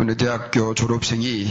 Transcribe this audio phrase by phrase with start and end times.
[0.00, 1.46] 어느 대학교 졸업생이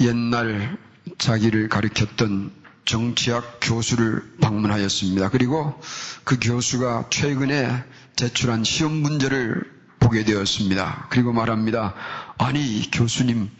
[0.00, 0.78] 옛날
[1.18, 2.52] 자기를 가르쳤던
[2.84, 5.30] 정치학 교수를 방문하였습니다.
[5.30, 5.74] 그리고
[6.22, 7.82] 그 교수가 최근에
[8.14, 9.64] 제출한 시험 문제를
[9.98, 11.08] 보게 되었습니다.
[11.10, 11.94] 그리고 말합니다.
[12.38, 13.50] 아니, 교수님,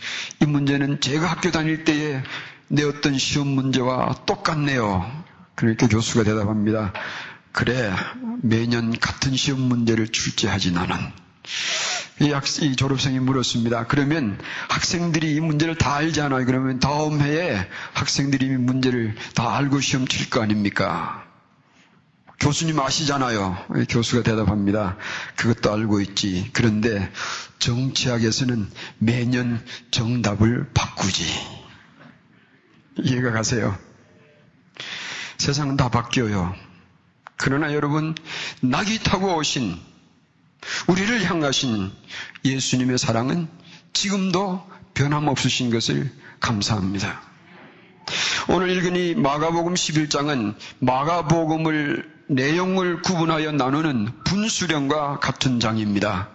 [0.41, 2.23] 이 문제는 제가 학교 다닐 때에
[2.69, 5.25] 내었던 시험 문제와 똑같네요.
[5.57, 6.93] 그러니까 교수가 대답합니다.
[7.51, 7.93] 그래,
[8.41, 10.95] 매년 같은 시험 문제를 출제하지 나는.
[12.21, 13.87] 이, 학, 이 졸업생이 물었습니다.
[13.89, 14.39] 그러면
[14.69, 16.47] 학생들이 이 문제를 다 알잖아요.
[16.47, 21.25] 그러면 다음 해에 학생들이 이 문제를 다 알고 시험 칠 거 아닙니까?
[22.41, 23.57] 교수님 아시잖아요.
[23.89, 24.97] 교수가 대답합니다.
[25.37, 26.51] 그것도 알고 있지.
[26.53, 27.11] 그런데
[27.59, 31.25] 정치학에서는 매년 정답을 바꾸지.
[32.99, 33.77] 이해가 가세요?
[35.39, 36.55] 세상은 다 바뀌어요.
[37.37, 38.15] 그러나 여러분,
[38.63, 39.79] 낙이 타고 오신
[40.89, 41.93] 우리를 향하신
[42.45, 43.49] 예수님의 사랑은
[43.93, 47.23] 지금도 변함없으신 것을 감사합니다.
[48.49, 56.29] 오늘 읽은 이 마가복음 11장은 마가복음을 내용을 구분하여 나누는 분수령과 같은 장입니다.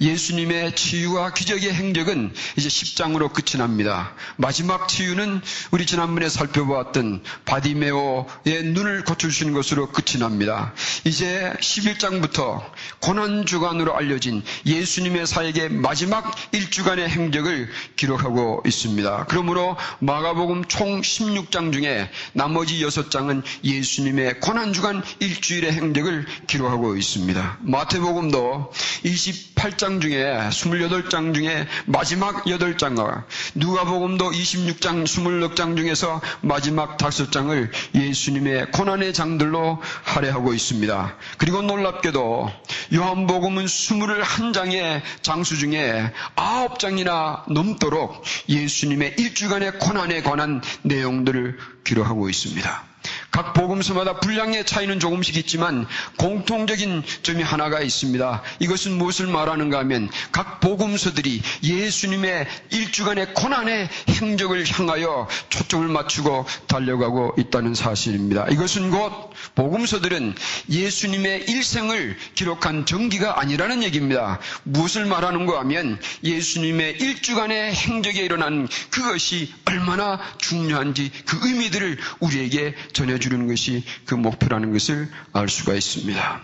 [0.00, 4.12] 예수님의 치유와 기적의 행적은 이제 10장으로 끝이 납니다.
[4.36, 5.40] 마지막 치유는
[5.70, 10.74] 우리 지난번에 살펴보았던 바디메오의 눈을 고쳐주시는 것으로 끝이 납니다.
[11.04, 12.62] 이제 11장부터
[13.00, 19.24] 고난주간으로 알려진 예수님의 사역의 마지막 1주간의 행적을 기록하고 있습니다.
[19.28, 27.58] 그러므로 마가복음 총 16장 중에 나머지 6장은 예수님의 고난주간 1 일주일의 행적을 기록하고 있습니다.
[27.60, 28.72] 마태복음도
[29.04, 39.80] 28장 중에 28장 중에 마지막 8장과 누가복음도 26장 26장 중에서 마지막 5장을 예수님의 고난의 장들로
[40.04, 41.16] 할애하고 있습니다.
[41.38, 42.50] 그리고 놀랍게도
[42.94, 52.88] 요한복음은 21장의 장수 중에 9장이나 넘도록 예수님의 일주간의 고난에 관한 내용들을 기록하고 있습니다.
[53.30, 58.42] 각 복음서마다 분량의 차이는 조금씩 있지만 공통적인 점이 하나가 있습니다.
[58.60, 67.74] 이것은 무엇을 말하는가 하면 각 복음서들이 예수님의 일주간의 고난의 행적을 향하여 초점을 맞추고 달려가고 있다는
[67.74, 68.46] 사실입니다.
[68.48, 70.34] 이것은 곧 복음서들은
[70.70, 74.40] 예수님의 일생을 기록한 정기가 아니라는 얘기입니다.
[74.64, 83.46] 무엇을 말하는가 하면 예수님의 일주간의 행적에 일어난 그것이 얼마나 중요한지 그 의미들을 우리에게 전해 주는
[83.46, 86.40] 것이 그 목표라는 것을 알 수가 있습니다.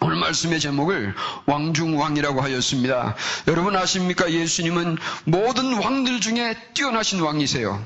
[0.00, 1.14] 오늘 말씀의 제목을
[1.46, 3.14] 왕중왕이라고 하였습니다.
[3.46, 4.32] 여러분 아십니까?
[4.32, 7.84] 예수님은 모든 왕들 중에 뛰어나신 왕이세요.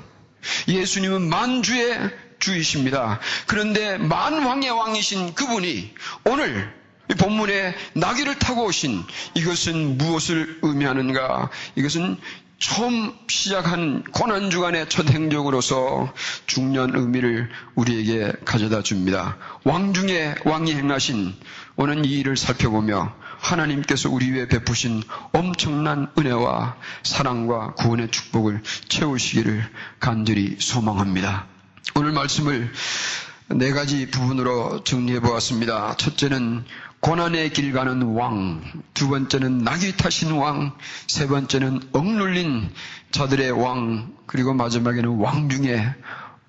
[0.69, 1.99] 예수님은 만주의
[2.39, 3.19] 주이십니다.
[3.47, 6.73] 그런데 만왕의 왕이신 그분이 오늘
[7.19, 9.03] 본문에 나귀를 타고 오신
[9.35, 11.51] 이것은 무엇을 의미하는가?
[11.77, 12.19] 이것은
[12.59, 16.13] 처음 시작한 고난주간의 첫 행적으로서
[16.47, 19.37] 중요한 의미를 우리에게 가져다 줍니다.
[19.65, 21.35] 왕 중에 왕이 행하신
[21.77, 25.03] 오는 이 일을 살펴보며 하나님께서 우리 위에 베푸신
[25.33, 29.63] 엄청난 은혜와 사랑과 구원의 축복을 채우시기를
[30.01, 31.47] 간절히 소망합니다.
[31.95, 32.73] 오늘 말씀을
[33.49, 35.95] 네 가지 부분으로 정리해 보았습니다.
[35.99, 36.65] 첫째는
[37.01, 38.63] 고난의 길 가는 왕,
[38.95, 40.73] 두 번째는 낙이 타신 왕,
[41.07, 42.71] 세 번째는 억눌린
[43.11, 45.95] 자들의 왕, 그리고 마지막에는 왕 중에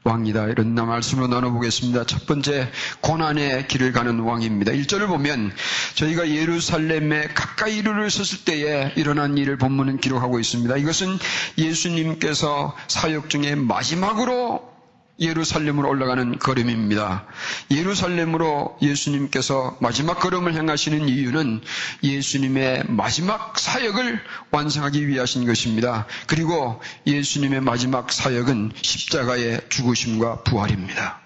[0.08, 0.47] 왕이다.
[0.47, 2.06] 이런 말씀으로 나눠보겠습니다.
[2.06, 2.72] 첫 번째,
[3.02, 4.72] 고난의 길을 가는 왕입니다.
[4.72, 5.52] 1절을 보면
[5.96, 10.78] 저희가 예루살렘에 가까이 이르렀을 때에 일어난 일을 본문은 기록하고 있습니다.
[10.78, 11.18] 이것은
[11.58, 14.76] 예수님께서 사역 중에 마지막으로
[15.19, 17.25] 예루살렘으로 올라가는 걸음입니다.
[17.72, 21.61] 예루살렘으로 예수님께서 마지막 걸음을 행하시는 이유는
[22.03, 26.05] 예수님의 마지막 사역을 완성하기 위하신 것입니다.
[26.28, 31.19] 그리고 예수님의 마지막 사역은 십자가의 죽으심과 부활입니다.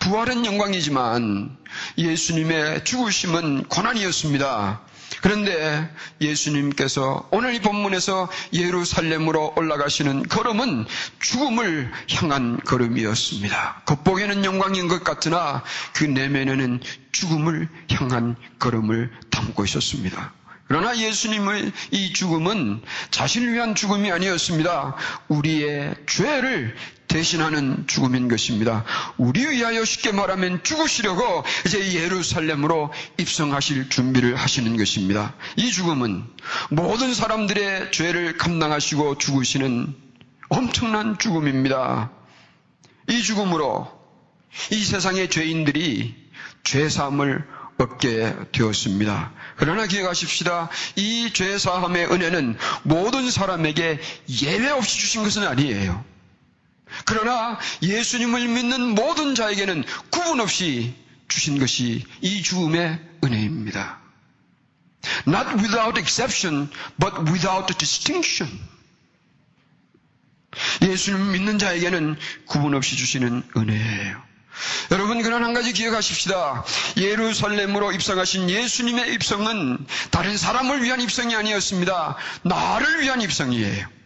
[0.00, 1.56] 부활은 영광이지만
[1.96, 4.80] 예수님의 죽으심은 고난이었습니다.
[5.22, 5.88] 그런데
[6.20, 10.84] 예수님께서 오늘 이 본문에서 예루살렘으로 올라가시는 걸음은
[11.20, 13.82] 죽음을 향한 걸음이었습니다.
[13.86, 15.62] 겉보기에는 영광인 것 같으나
[15.94, 16.80] 그 내면에는
[17.12, 20.32] 죽음을 향한 걸음을 담고 있었습니다.
[20.66, 24.96] 그러나 예수님의 이 죽음은 자신을 위한 죽음이 아니었습니다.
[25.28, 26.74] 우리의 죄를
[27.12, 28.84] 대신하는 죽음인 것입니다.
[29.18, 35.34] 우리 위하여 쉽게 말하면 죽으시려고 이제 예루살렘으로 입성하실 준비를 하시는 것입니다.
[35.56, 36.24] 이 죽음은
[36.70, 39.94] 모든 사람들의 죄를 감당하시고 죽으시는
[40.48, 42.10] 엄청난 죽음입니다.
[43.10, 43.90] 이 죽음으로
[44.70, 46.14] 이 세상의 죄인들이
[46.64, 49.32] 죄사함을 얻게 되었습니다.
[49.56, 50.70] 그러나 기억하십시다.
[50.96, 54.00] 이 죄사함의 은혜는 모든 사람에게
[54.44, 56.11] 예외 없이 주신 것은 아니에요.
[57.04, 60.94] 그러나 예수님을 믿는 모든 자에게는 구분 없이
[61.28, 64.00] 주신 것이 이 죽음의 은혜입니다.
[65.26, 66.68] Not without exception,
[66.98, 68.60] but without distinction.
[70.82, 72.16] 예수님 믿는 자에게는
[72.46, 74.22] 구분 없이 주시는 은혜예요.
[74.90, 76.64] 여러분 그런 한 가지 기억하십시다.
[76.98, 82.16] 예루살렘으로 입성하신 예수님의 입성은 다른 사람을 위한 입성이 아니었습니다.
[82.42, 84.01] 나를 위한 입성이에요.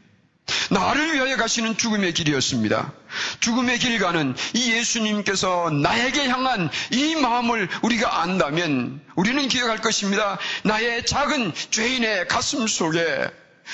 [0.70, 2.92] 나를 위하여 가시는 죽음의 길이었습니다.
[3.40, 10.38] 죽음의 길 가는 이 예수님께서 나에게 향한 이 마음을 우리가 안다면 우리는 기억할 것입니다.
[10.64, 13.28] 나의 작은 죄인의 가슴 속에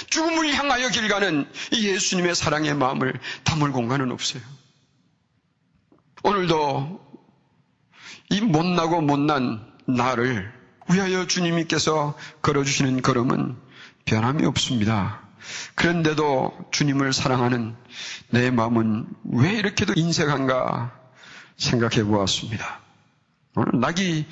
[0.09, 3.13] 죽음을 향하여 길 가는 이 예수님의 사랑의 마음을
[3.45, 4.43] 담을 공간은 없어요.
[6.23, 7.01] 오늘도
[8.31, 10.53] 이 못나고 못난 나를
[10.89, 13.57] 위하여 주님께서 걸어주시는 걸음은
[14.05, 15.22] 변함이 없습니다.
[15.75, 17.75] 그런데도 주님을 사랑하는
[18.31, 20.93] 내 마음은 왜 이렇게도 인색한가
[21.57, 22.81] 생각해 보았습니다.
[23.55, 24.27] 오늘 낙이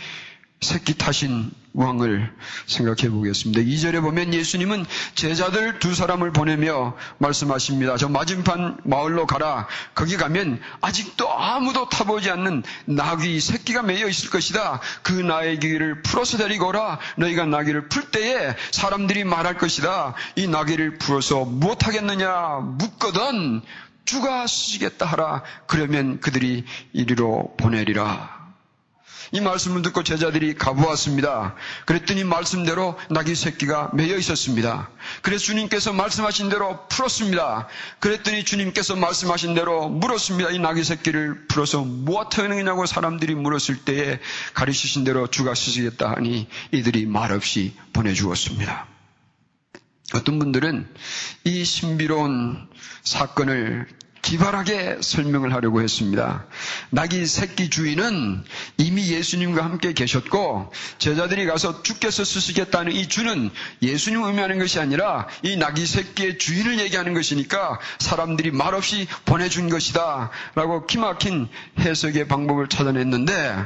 [0.63, 2.31] 새끼 타신 왕을
[2.67, 3.63] 생각해 보겠습니다.
[3.63, 4.85] 2절에 보면 예수님은
[5.15, 7.97] 제자들 두 사람을 보내며 말씀하십니다.
[7.97, 9.69] 저 맞은편 마을로 가라.
[9.95, 14.81] 거기 가면 아직도 아무도 타보지 않는 나귀 새끼가 매여 있을 것이다.
[15.03, 16.99] 그 나귀를 풀어서 데리고 오라.
[17.17, 20.15] 너희가 나귀를 풀 때에 사람들이 말할 것이다.
[20.37, 23.63] 이 나귀를 풀어서 무엇하겠느냐 묻거든
[24.05, 25.43] 주가 쓰시겠다 하라.
[25.67, 28.40] 그러면 그들이 이리로 보내리라.
[29.33, 31.55] 이 말씀을 듣고 제자들이 가보았습니다.
[31.87, 34.91] 그랬더니 말씀대로 낙이 새끼가 매여 있었습니다.
[35.23, 37.69] 그래서 주님께서 말씀하신 대로 풀었습니다.
[38.01, 40.51] 그랬더니 주님께서 말씀하신 대로 물었습니다.
[40.51, 44.19] 이 낙이 새끼를 풀어서 무엇하느냐고 사람들이 물었을 때에
[44.55, 48.87] 가르치신 대로 주가 쓰시겠다 하니 이들이 말없이 보내주었습니다.
[50.15, 50.89] 어떤 분들은
[51.45, 52.69] 이 신비로운
[53.05, 53.87] 사건을
[54.23, 56.45] 기발하게 설명을 하려고 했습니다.
[56.91, 58.45] 낙이 새끼 주인은
[58.77, 63.51] 이미 예수님과 함께 계셨고 제자들이 가서 주께서 쓰시겠다는 이 주는
[63.83, 70.87] 예수님 의미하는 것이 아니라 이 낙이 새끼의 주인을 얘기하는 것이니까 사람들이 말없이 보내준 것이다 라고
[70.87, 73.57] 기막힌 해석의 방법을 찾아냈는데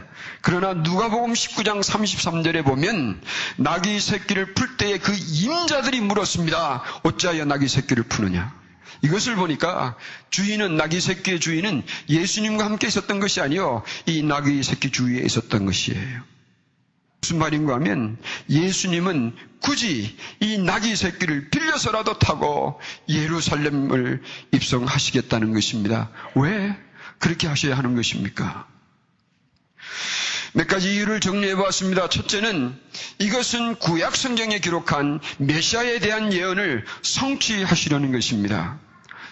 [0.40, 3.20] 그러나 누가복음 19장 33절에 보면
[3.56, 6.82] 낙이 새끼를 풀 때에 그 임자들이 물었습니다.
[7.02, 8.63] 어찌하여 낙이 새끼를 푸느냐?
[9.04, 9.96] 이것을 보니까
[10.30, 16.22] 주인은 나귀 새끼의 주인은 예수님과 함께 있었던 것이 아니요 이 나귀 새끼 주위에 있었던 것이에요.
[17.20, 18.16] 무슨 말인가 하면
[18.48, 24.22] 예수님은 굳이 이 나귀 새끼를 빌려서라도 타고 예루살렘을
[24.52, 26.10] 입성하시겠다는 것입니다.
[26.34, 26.76] 왜
[27.18, 28.66] 그렇게 하셔야 하는 것입니까?
[30.54, 32.08] 몇 가지 이유를 정리해 보았습니다.
[32.08, 32.78] 첫째는
[33.18, 38.78] 이것은 구약 성경에 기록한 메시아에 대한 예언을 성취하시려는 것입니다.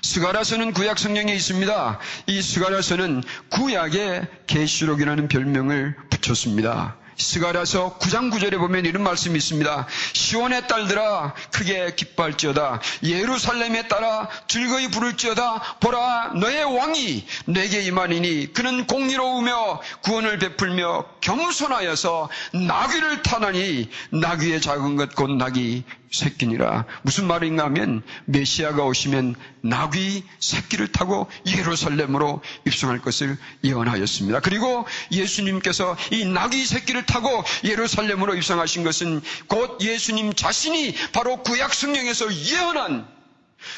[0.02, 1.98] 스가라서는 구약 성경에 있습니다.
[2.26, 6.96] 이 스가라서는 구약의 계시록이라는 별명을 붙였습니다.
[7.16, 9.86] 스가라서 9장 9절에 보면 이런 말씀이 있습니다.
[10.12, 12.80] 시온의 딸들아 크게 기뻐할지어다.
[13.04, 15.76] 예루살렘에 따라 즐거이 부를지어다.
[15.80, 25.10] 보라 너의 왕이 내게 임하니니 그는 공의로우며 구원을 베풀며 겸손하여서 나귀를 타나니 나귀의 작은 것
[25.14, 26.84] 곧 나귀 새끼니라.
[27.02, 34.40] 무슨 말인가 하면 메시아가 오시면 나귀 새끼를 타고 예루살렘으로 입성할 것을 예언하였습니다.
[34.40, 42.32] 그리고 예수님께서 이 나귀 새끼를 타고 예루살렘으로 입성하신 것은 곧 예수님 자신이 바로 구약 성경에서
[42.32, 43.08] 예언한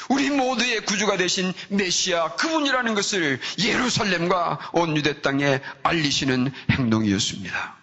[0.08, 7.76] 우리 모두의 구주가 되신 메시아 그분이라는 것을 예루살렘과 온 유대 땅에 알리시는 행동이었습니다.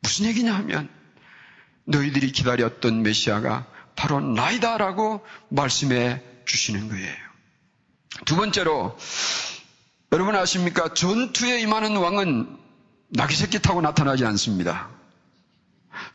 [0.00, 0.88] 무슨 얘기냐 하면
[1.88, 3.66] 너희들이 기다렸던 메시아가
[3.96, 7.14] 바로 나이다라고 말씀해 주시는 거예요.
[8.24, 8.96] 두 번째로
[10.12, 10.94] 여러분 아십니까?
[10.94, 12.56] 전투에 임하는 왕은
[13.10, 14.88] 나귀 새끼 타고 나타나지 않습니다.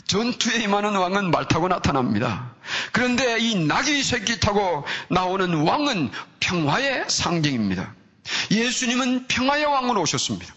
[0.05, 2.53] 전투에 임하는 왕은 말 타고 나타납니다.
[2.91, 7.93] 그런데 이 나귀 새끼 타고 나오는 왕은 평화의 상징입니다.
[8.51, 10.53] 예수님은 평화의 왕으로 오셨습니다.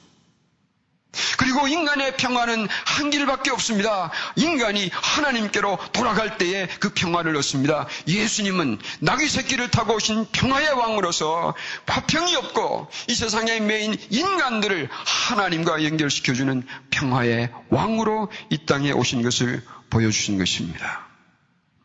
[1.39, 4.11] 그리고 인간의 평화는 한 길밖에 없습니다.
[4.37, 7.87] 인간이 하나님께로 돌아갈 때에 그 평화를 얻습니다.
[8.07, 11.55] 예수님은 나귀 새끼를 타고 오신 평화의 왕으로서
[11.87, 20.39] 화평이 없고 이 세상에 메인 인간들을 하나님과 연결시켜주는 평화의 왕으로 이 땅에 오신 것을 보여주신
[20.39, 21.07] 것입니다.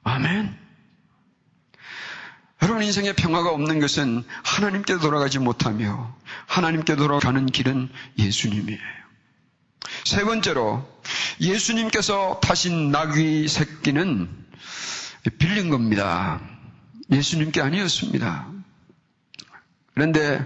[0.04, 0.60] 아멘.
[2.64, 9.02] 여러분 인생에 평화가 없는 것은 하나님께 돌아가지 못하며 하나님께 돌아가는 길은 예수님이에요.
[10.06, 10.88] 세 번째로
[11.40, 14.30] 예수님께서 타신 나귀 새끼는
[15.38, 16.42] 빌린 겁니다.
[17.12, 18.48] 예수님께 아니었습니다.
[19.94, 20.46] 그런데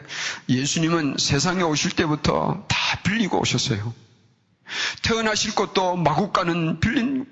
[0.49, 3.93] 예수님은 세상에 오실 때부터 다 빌리고 오셨어요.
[5.03, 7.25] 태어나실 것도 마국가는 빌린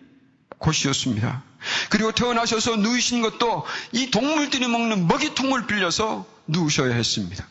[0.60, 1.44] 곳이었습니다.
[1.90, 7.48] 그리고 태어나셔서 누우신 것도 이 동물들이 먹는 먹이통을 빌려서 누우셔야 했습니다.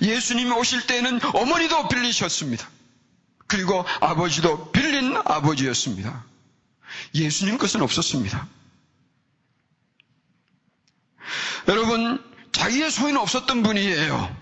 [0.00, 2.68] 예수님이 오실 때는 어머니도 빌리셨습니다.
[3.52, 6.24] 그리고 아버지도 빌린 아버지였습니다.
[7.14, 8.48] 예수님 것은 없었습니다.
[11.68, 14.34] 여러분, 자기의 소유는 없었던 분이에요.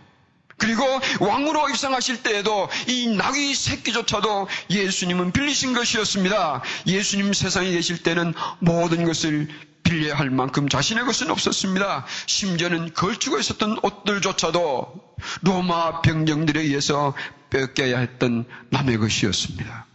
[0.58, 0.84] 그리고
[1.18, 6.62] 왕으로 입성하실 때에도 이 나귀 새끼조차도 예수님은 빌리신 것이었습니다.
[6.86, 9.48] 예수님 세상에 계실 때는 모든 것을
[9.90, 12.06] 빌려야 할 만큼 자신의 것은 없었습니다.
[12.26, 17.14] 심지어는 걸치고 있었던 옷들조차도 로마 병정들에 의해서
[17.50, 19.86] 뺏겨야 했던 남의 것이었습니다.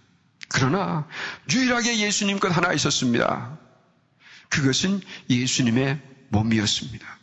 [0.50, 1.08] 그러나
[1.52, 3.58] 유일하게 예수님 것 하나 있었습니다.
[4.50, 7.15] 그것은 예수님의 몸이었습니다.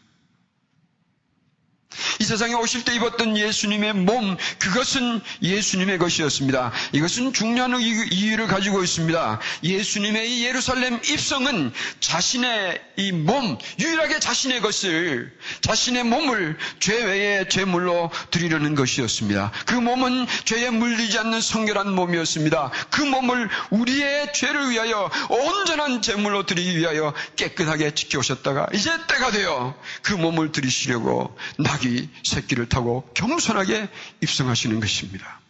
[2.20, 6.72] 이 세상에 오실 때 입었던 예수님의 몸, 그것은 예수님의 것이었습니다.
[6.92, 9.40] 이것은 중요한 이유를 가지고 있습니다.
[9.62, 18.10] 예수님의 이 예루살렘 입성은 자신의 이 몸, 유일하게 자신의 것을, 자신의 몸을 죄 외의 죄물로
[18.30, 19.52] 드리려는 것이었습니다.
[19.66, 22.70] 그 몸은 죄에 물리지 않는 성결한 몸이었습니다.
[22.90, 30.12] 그 몸을 우리의 죄를 위하여 온전한 제물로 드리기 위하여 깨끗하게 지켜오셨다가 이제 때가 되어 그
[30.12, 31.36] 몸을 드리시려고
[31.82, 33.88] 낙이 새끼를 타고 겸손하게
[34.22, 35.40] 입성하시는 것입니다.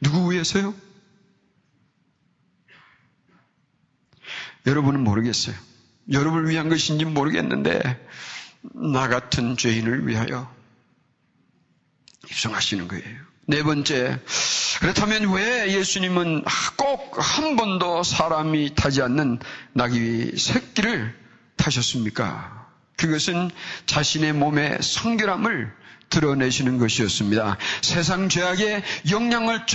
[0.00, 0.74] 누구 위해서요?
[4.66, 5.56] 여러분은 모르겠어요.
[6.12, 7.80] 여러분을 위한 것인지 모르겠는데
[8.74, 10.52] 나 같은 죄인을 위하여
[12.30, 13.20] 입성하시는 거예요.
[13.46, 14.20] 네 번째,
[14.80, 16.44] 그렇다면 왜 예수님은
[16.76, 19.40] 꼭 한 번도 사람이 타지 않는
[19.74, 21.14] 나귀 새끼를
[21.56, 22.61] 타셨습니까?
[22.96, 23.50] 그것은
[23.86, 25.72] 자신의 몸의 성결함을
[26.10, 27.56] 드러내시는 것이었습니다.
[27.80, 29.66] 세상 죄악의 영향을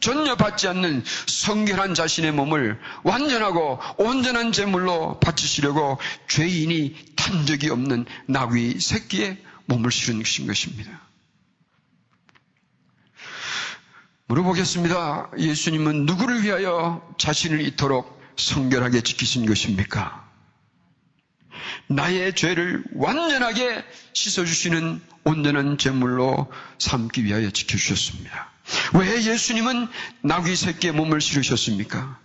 [0.00, 8.78] 전혀 받지 않는 성결한 자신의 몸을 완전하고 온전한 제물로 바치시려고 죄인이 탄 적이 없는 나귀
[8.78, 11.06] 새끼의 몸을 실으신 것입니다.
[14.28, 15.30] 물어보겠습니다.
[15.38, 20.25] 예수님은 누구를 위하여 자신을 이토록 성결하게 지키신 것입니까?
[21.88, 28.50] 나의 죄를 완전하게 씻어주시는 온전한 제물로 삼기 위하여 지켜주셨습니다.
[28.94, 29.88] 왜 예수님은
[30.22, 32.18] 나귀 새끼의 몸을 실으셨습니까?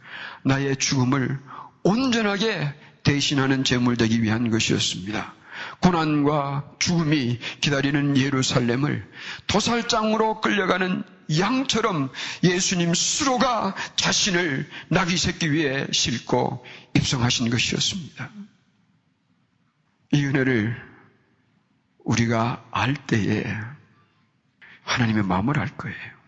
[0.44, 1.40] 나의 죽음을
[1.84, 5.34] 온전하게 대신하는 제물 되기 위한 것이었습니다.
[5.82, 9.08] 고난과 죽음이 기다리는 예루살렘을
[9.48, 11.04] 도살장으로 끌려가는
[11.38, 12.12] 양처럼
[12.44, 16.66] 예수님 스스로가 자신을 나귀 새끼 위에 싣고
[16.96, 18.30] 입성하신 것이었습니다.
[20.12, 20.76] 이 은혜를
[22.04, 23.46] 우리가 알 때에
[24.84, 26.22] 하나님의 마음을 알 거예요.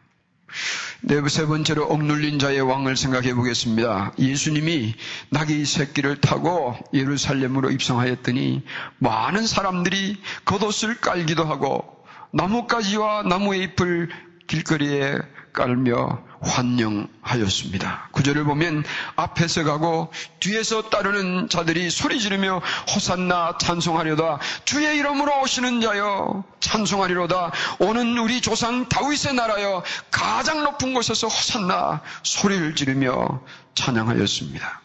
[1.02, 4.14] 네, 세 번째로 억눌린 자의 왕을 생각해 보겠습니다.
[4.18, 4.96] 예수님이
[5.30, 8.64] 나귀 새끼를 타고 예루살렘으로 입성하였더니
[9.00, 14.10] 많은 사람들이 겉옷을 깔기도 하고 나뭇가지와 나무의 잎을
[14.48, 15.18] 길거리에
[15.54, 18.10] 깔며 환영하였습니다.
[18.12, 18.84] 구절을 보면
[19.16, 22.62] 앞에서 가고 뒤에서 따르는 자들이 소리 지르며
[22.94, 31.28] 호산나 찬송하려다 주의 이름으로 오시는 자여 찬송하리로다 오는 우리 조상 다윗의 나라여 가장 높은 곳에서
[31.28, 33.42] 호산나 소리를 지르며
[33.76, 34.82] 찬양하였습니다.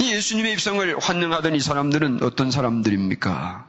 [0.00, 3.66] 이 예수님의 입성을 환영하던 이 사람들은 어떤 사람들입니까?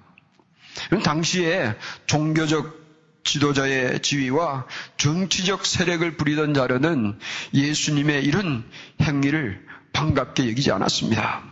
[1.03, 2.88] 당시에 종교적
[3.24, 4.66] 지도자의 지위와
[4.98, 7.20] 정치적 세력을 부리던 자들은
[7.54, 8.64] 예수님의 이런
[9.02, 11.50] 행위를 반갑게 여기지 않았습니다.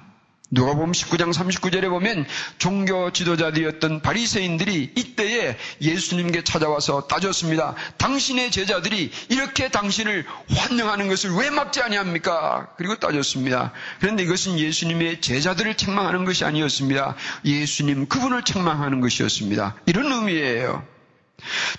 [0.50, 2.26] 누가 보면 19장 39절에 보면
[2.58, 7.76] 종교 지도자들이었던 바리새인들이 이때에 예수님께 찾아와서 따졌습니다.
[7.98, 12.70] 당신의 제자들이 이렇게 당신을 환영하는 것을 왜 막지 아니합니까?
[12.78, 13.74] 그리고 따졌습니다.
[14.00, 17.16] 그런데 이것은 예수님의 제자들을 책망하는 것이 아니었습니다.
[17.44, 19.76] 예수님 그분을 책망하는 것이었습니다.
[19.86, 20.97] 이런 의미예요.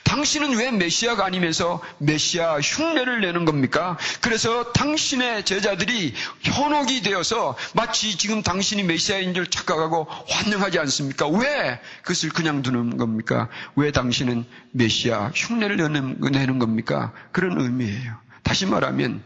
[0.08, 3.98] 당신은 왜 메시아가 아니면서 메시아 흉내를 내는 겁니까?
[4.20, 11.28] 그래서 당신의 제자들이 현혹이 되어서 마치 지금 당신이 메시아인 줄 착각하고 환영하지 않습니까?
[11.28, 13.48] 왜 그것을 그냥 두는 겁니까?
[13.76, 17.12] 왜 당신은 메시아 흉내를 내는, 내는 겁니까?
[17.30, 18.18] 그런 의미예요.
[18.42, 19.22] 다시 말하면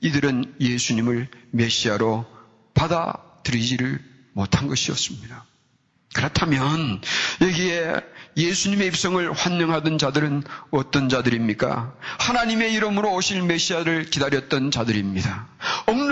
[0.00, 2.24] 이들은 예수님을 메시아로
[2.74, 4.00] 받아들이지를
[4.32, 5.49] 못한 것이었습니다.
[6.14, 7.00] 그렇다면
[7.40, 7.94] 여기에
[8.36, 11.92] 예수님의 입성을 환영하던 자들은 어떤 자들입니까?
[12.18, 15.48] 하나님의 이름으로 오실 메시아를 기다렸던 자들입니다.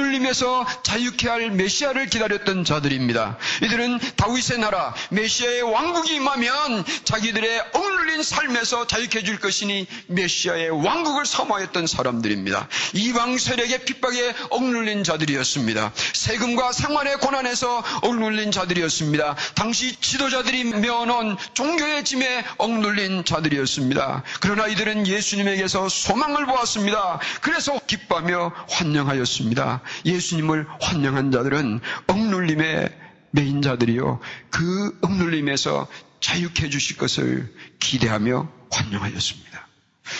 [0.08, 3.36] 억눌림에서 자유케 할 메시아를 기다렸던 자들입니다.
[3.62, 11.86] 이들은 다윗의 나라, 메시아의 왕국이 임하면 자기들의 억눌린 삶에서 자유케 해줄 것이니 메시아의 왕국을 사모했던
[11.86, 12.68] 사람들입니다.
[12.94, 15.92] 이방 세력의 핍박에 억눌린 자들이었습니다.
[16.14, 19.36] 세금과 생활의 고난에서 억눌린 자들이었습니다.
[19.54, 24.22] 당시 지도자들이 메어놓은 종교의 짐에 억눌린 자들이었습니다.
[24.40, 27.20] 그러나 이들은 예수님에게서 소망을 보았습니다.
[27.40, 29.80] 그래서 기뻐하며 환영하였습니다.
[30.04, 32.98] 예수님을 환영한 자들은 억눌림의
[33.30, 34.20] 메인 자들이요.
[34.50, 35.86] 그 억눌림에서
[36.20, 39.68] 자유케 해주실 것을 기대하며 환영하였습니다.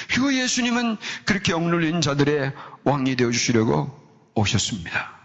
[0.09, 2.53] 그리고 예수님은 그렇게 억눌린 자들의
[2.85, 3.99] 왕이 되어 주시려고
[4.35, 5.19] 오셨습니다.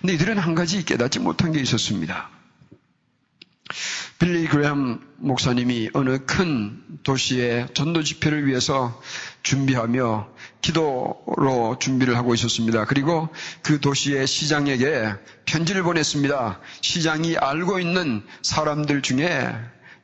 [0.00, 2.30] 근데 이들은 한 가지 깨닫지 못한 게 있었습니다.
[4.18, 9.00] 빌리 그레함 목사님이 어느 큰 도시의 전도 집회를 위해서
[9.42, 10.28] 준비하며
[10.66, 12.86] 기도로 준비를 하고 있었습니다.
[12.86, 13.28] 그리고
[13.62, 15.12] 그 도시의 시장에게
[15.44, 16.60] 편지를 보냈습니다.
[16.80, 19.54] 시장이 알고 있는 사람들 중에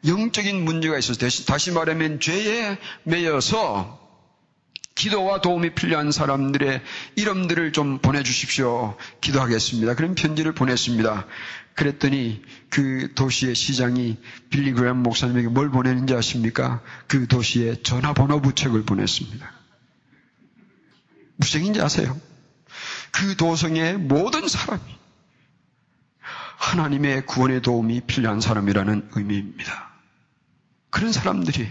[0.06, 4.00] 영적인 문제가 있어서 다시 말하면 죄에 매여서
[4.94, 6.80] 기도와 도움이 필요한 사람들의
[7.16, 8.96] 이름들을 좀 보내주십시오.
[9.20, 9.96] 기도하겠습니다.
[9.96, 11.26] 그런 편지를 보냈습니다.
[11.74, 14.18] 그랬더니 그 도시의 시장이
[14.50, 16.82] 빌리 그램 목사님에게 뭘 보내는지 아십니까?
[17.08, 19.61] 그 도시의 전화번호 부책을 보냈습니다.
[21.36, 22.18] 무슨 얘기인지 아세요?
[23.10, 24.82] 그 도성의 모든 사람이
[26.56, 29.92] 하나님의 구원의 도움이 필요한 사람이라는 의미입니다.
[30.90, 31.68] 그런 사람들이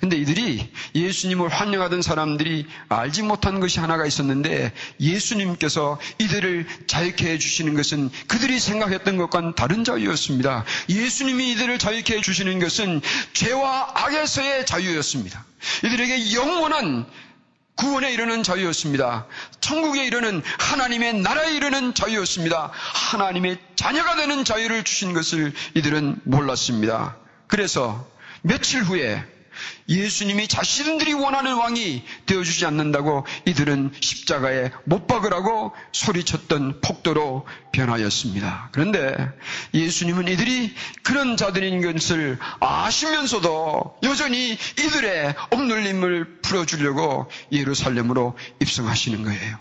[0.00, 8.10] 근데 이들이 예수님을 환영하던 사람들이 알지 못한 것이 하나가 있었는데 예수님께서 이들을 자유케 해주시는 것은
[8.26, 10.64] 그들이 생각했던 것과는 다른 자유였습니다.
[10.88, 13.00] 예수님이 이들을 자유케 해주시는 것은
[13.32, 15.44] 죄와 악에서의 자유였습니다.
[15.84, 17.06] 이들에게 영원한
[17.80, 19.26] 구원에 이르는 자유였습니다.
[19.60, 22.70] 천국에 이르는 하나님의 나라에 이르는 자유였습니다.
[22.72, 27.16] 하나님의 자녀가 되는 자유를 주신 것을 이들은 몰랐습니다.
[27.46, 28.06] 그래서
[28.42, 29.24] 며칠 후에
[29.88, 38.70] 예수님이 자신들이 원하는 왕이 되어주지 않는다고 이들은 십자가에 못 박으라고 소리쳤던 폭도로 변하였습니다.
[38.72, 39.16] 그런데
[39.74, 49.58] 예수님은 이들이 그런 자들인 것을 아시면서도 여전히 이들의 억눌림을 풀어주려고 예루살렘으로 입성하시는 거예요.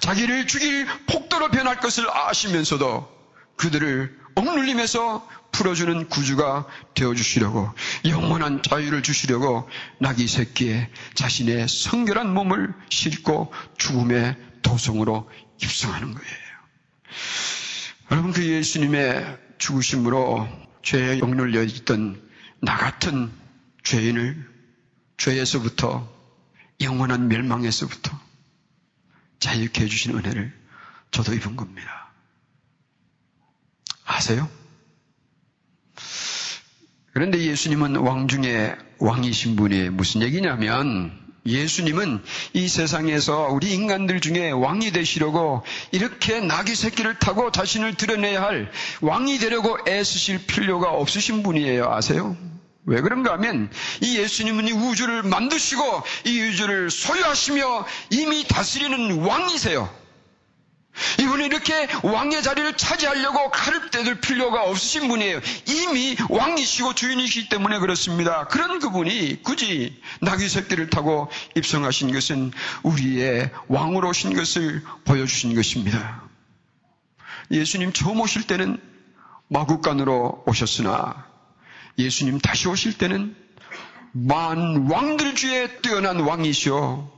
[0.00, 3.12] 자기를 죽일 폭도로 변할 것을 아시면서도
[3.56, 7.70] 그들을 억눌림에서 풀어주는 구주가 되어주시려고
[8.06, 9.68] 영원한 자유를 주시려고
[10.00, 15.30] 나귀 새끼에 자신의 성결한 몸을 싣고 죽음의 도성으로
[15.62, 16.44] 입성하는 거예요.
[18.10, 20.48] 여러분 그 예수님의 죽으심으로
[20.82, 22.20] 죄에 억눌려 있던
[22.60, 23.30] 나 같은
[23.84, 24.50] 죄인을
[25.16, 26.12] 죄에서부터
[26.80, 28.18] 영원한 멸망에서부터
[29.38, 30.52] 자유케 해주신 은혜를
[31.10, 32.03] 저도 입은 겁니다.
[34.14, 34.48] 아세요?
[37.12, 41.12] 그런데 예수님은 왕 중에 왕이신 분이 무슨 얘기냐면
[41.46, 42.22] 예수님은
[42.52, 49.38] 이 세상에서 우리 인간들 중에 왕이 되시려고 이렇게 나귀 새끼를 타고 자신을 드러내야 할 왕이
[49.38, 51.90] 되려고 애쓰실 필요가 없으신 분이에요.
[51.90, 52.36] 아세요?
[52.86, 53.68] 왜 그런가 하면
[54.00, 55.82] 이 예수님은 이 우주를 만드시고
[56.26, 60.03] 이 우주를 소유하시며 이미 다스리는 왕이세요.
[61.20, 65.40] 이분이 이렇게 왕의 자리를 차지하려고 칼을 떼들 필요가 없으신 분이에요.
[65.66, 68.46] 이미 왕이시고 주인이시기 때문에 그렇습니다.
[68.46, 72.52] 그런 그분이 굳이 나귀 새끼를 타고 입성하신 것은
[72.82, 76.22] 우리의 왕으로 오신 것을 보여주신 것입니다.
[77.50, 78.80] 예수님 처음 오실 때는
[79.48, 81.26] 마국간으로 오셨으나
[81.98, 83.36] 예수님 다시 오실 때는
[84.12, 87.10] 만 왕들 중에 뛰어난 왕이시오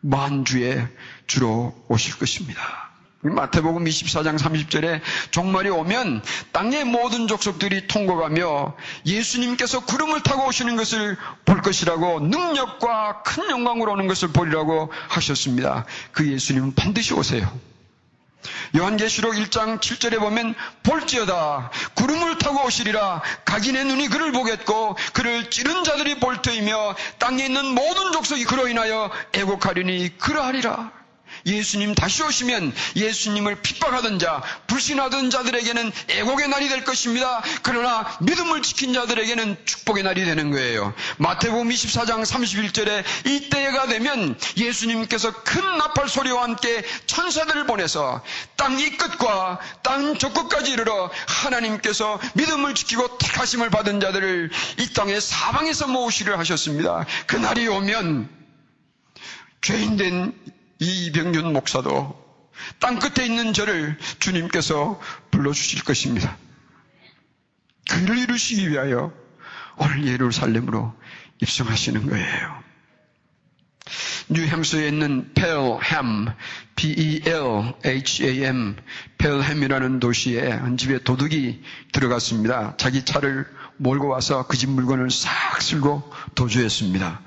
[0.00, 0.88] 만주의
[1.26, 2.81] 주로 오실 것입니다.
[3.22, 8.74] 마태복음 24장 30절에 종말이 오면 땅의 모든 족속들이 통곡하며
[9.06, 15.84] 예수님께서 구름을 타고 오시는 것을 볼 것이라고 능력과 큰 영광으로 오는 것을 보리라고 하셨습니다.
[16.10, 17.48] 그 예수님은 반드시 오세요.
[18.76, 26.18] 요한계시록 1장 7절에 보면 볼지어다 구름을 타고 오시리라 각인의 눈이 그를 보겠고 그를 찌른 자들이
[26.18, 31.01] 볼 터이며 땅에 있는 모든 족속이 그로 인하여 애곡하리니 그러하리라
[31.46, 37.42] 예수님 다시 오시면 예수님을 핍박하던 자, 불신하던 자들에게는 애곡의 날이 될 것입니다.
[37.62, 40.94] 그러나 믿음을 지킨 자들에게는 축복의 날이 되는 거예요.
[41.18, 48.22] 마태복음 24장 31절에 이때가 되면 예수님께서 큰 나팔 소리와 함께 천사들을 보내서
[48.56, 55.20] 땅 이 끝과 땅 저 끝까지 이르러 하나님께서 믿음을 지키고 택하심을 받은 자들을 이 땅의
[55.20, 57.06] 사방에서 모으시려 하셨습니다.
[57.26, 58.28] 그 날이 오면
[59.60, 60.34] 죄인된
[60.82, 62.20] 이병균 목사도
[62.78, 64.98] 땅 끝에 있는 저를 주님께서
[65.30, 66.36] 불러주실 것입니다.
[67.88, 69.12] 그를 이루시기 위하여
[69.76, 70.94] 오늘 예루살렘으로
[71.40, 72.62] 입성하시는 거예요.
[74.28, 76.26] 뉴햄스에 있는 펠햄,
[76.76, 78.76] B-E-L-H-A-M,
[79.18, 82.76] 펠햄이라는 도시에 한 집에 도둑이 들어갔습니다.
[82.76, 83.46] 자기 차를
[83.78, 86.02] 몰고 와서 그 집 물건을 싹 쓸고
[86.34, 87.20] 도주했습니다.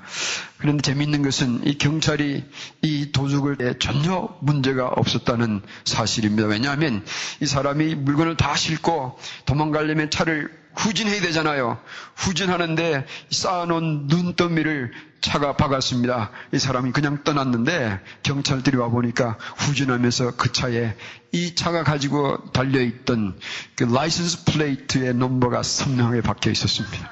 [0.58, 2.44] 그런데 재미있는 것은 이 경찰이
[2.82, 6.48] 이 도둑을 전혀 문제가 없었다는 사실입니다.
[6.48, 7.04] 왜냐하면
[7.42, 11.80] 이 사람이 물건을 다 싣고 도망가려면 차를 후진해야 되잖아요.
[12.16, 16.30] 후진하는데 쌓아놓은 눈더미를 차가 박았습니다.
[16.52, 20.96] 이 사람이 그냥 떠났는데 경찰들이 와 보니까 후진하면서 그 차에
[21.32, 23.38] 이 차가 가지고 달려있던
[23.74, 27.10] 그 라이선스 플레이트의 넘버가 선명하게 박혀 있었습니다.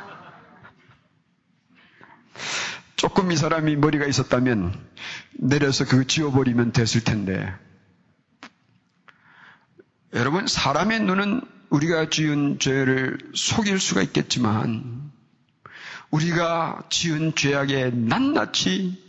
[2.97, 4.79] 조금 이 사람이 머리가 있었다면
[5.39, 7.53] 내려서 그거 지워버리면 됐을 텐데
[10.15, 15.13] 여러분 사람의 눈은 우리가 지은 죄를 속일 수가 있겠지만
[16.11, 19.03] 우리가 지은 죄악의 낱낱이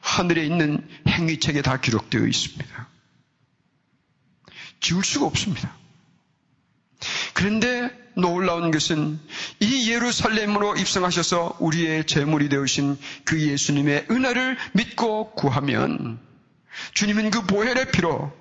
[0.00, 2.88] 하늘에 있는 행위책에 다 기록되어 있습니다.
[4.80, 5.74] 지울 수가 없습니다.
[7.34, 9.18] 그런데 놀라운 것은
[9.60, 16.20] 이 예루살렘으로 입성하셔서 우리의 제물이 되으신 그 예수님의 은혜를 믿고 구하면
[16.94, 18.32] 주님은 그 보혈의 피로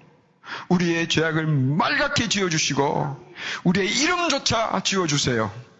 [0.69, 3.30] 우리의 죄악을 말갛게 지어주시고
[3.63, 5.71] 우리의 이름조차 지어주세요.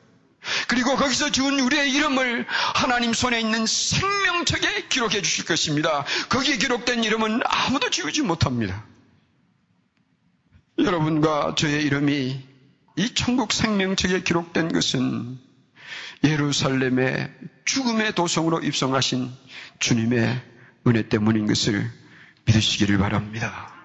[0.68, 6.04] 그리고 거기서 지은 우리의 이름을 하나님 손에 있는 생명책에 기록해 주실 것입니다.
[6.30, 8.84] 거기에 기록된 이름은 아무도 지우지 못합니다.
[10.80, 12.42] 여러분과 저의 이름이
[12.98, 15.38] 이 천국 생명책에 기록된 것은
[16.24, 17.32] 예루살렘의
[17.66, 19.32] 죽음의 도성으로 입성하신
[19.80, 20.42] 주님의
[20.88, 21.90] 은혜 때문인 것을
[22.46, 23.81] 믿으시기를 바랍니다.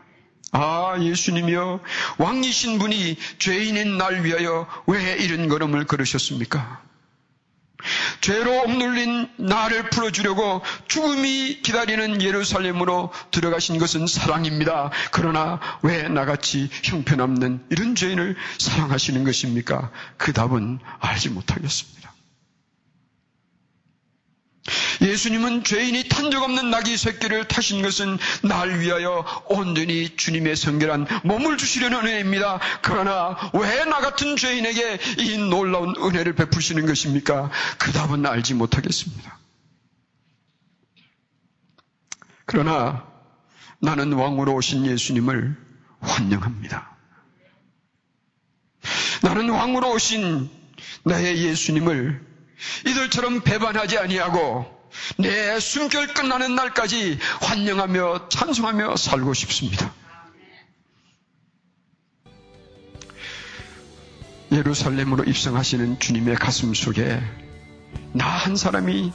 [0.57, 1.81] 아, 예수님이여,
[2.17, 6.81] 왕이신 분이 죄인인 날 위하여 왜 이런 걸음을 걸으셨습니까?
[8.23, 14.91] 죄로 억눌린 나를 풀어주려고 죽음이 기다리는 예루살렘으로 들어가신 것은 사랑입니다.
[15.13, 19.91] 그러나 왜 나같이 형편없는 이런 죄인을 사랑하시는 것입니까?
[20.17, 22.16] 그 답은 알지 못하겠습니다.
[25.01, 31.99] 예수님은 죄인이 탄적 없는 낙이 새끼를 타신 것은 날 위하여 온전히 주님의 성결한 몸을 주시려는
[32.01, 32.61] 은혜입니다.
[32.83, 37.51] 그러나 왜 나 같은 죄인에게 이 놀라운 은혜를 베푸시는 것입니까?
[37.79, 39.39] 그 답은 알지 못하겠습니다.
[42.47, 43.07] 그러나
[43.81, 45.57] 나는 왕으로 오신 예수님을
[46.01, 46.97] 환영합니다.
[49.23, 50.51] 나는 왕으로 오신
[51.05, 52.25] 나의 예수님을
[52.87, 54.67] 이들처럼 배반하지 아니하고
[55.19, 59.93] 내 숨결 끝나는 날까지 환영하며 찬송하며 살고 싶습니다.
[64.53, 67.21] 예루살렘으로 입성하시는 주님의 가슴 속에
[68.13, 69.13] 나 한 사람이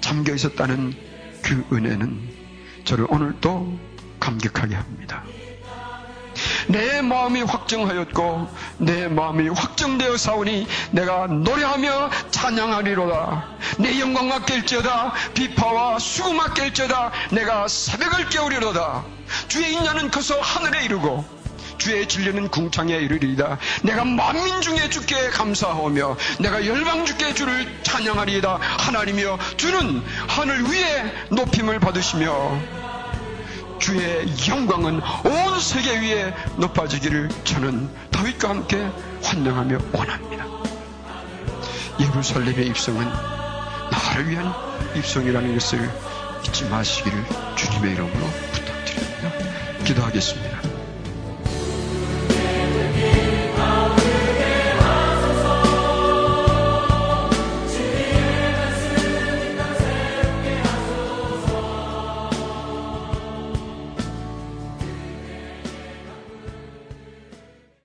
[0.00, 0.94] 잠겨 있었다는
[1.42, 3.78] 그 은혜는 저를 오늘도
[4.20, 5.22] 감격하게 합니다.
[6.68, 8.48] 내 마음이 확정하였고
[8.78, 13.44] 내 마음이 확정되어 사오니 내가 노래하며 찬양하리로다.
[13.78, 15.12] 내 영광과 깰지어다.
[15.34, 17.10] 비파와 수금아 깰지어다.
[17.32, 19.04] 내가 새벽을 깨우리로다.
[19.48, 21.24] 주의 인자는 커서 하늘에 이르고
[21.78, 23.58] 주의 진리는 궁창에 이르리이다.
[23.82, 28.58] 내가 만민 중에 주께 감사하며 내가 열방 주께 주를 찬양하리이다.
[28.78, 32.83] 하나님이여 주는 하늘 위에 높임을 받으시며
[33.84, 38.78] 주의 영광은 온 세계 위에 높아지기를 저는 다윗과 함께
[39.22, 40.46] 환영하며 원합니다.
[42.00, 44.54] 예루살렘의 입성은 나를 위한
[44.96, 45.90] 입성이라는 것을
[46.46, 49.84] 잊지 마시기를 주님의 이름으로 부탁드립니다.
[49.84, 50.53] 기도하겠습니다.